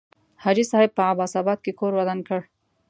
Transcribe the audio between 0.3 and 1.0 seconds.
حاجي صاحب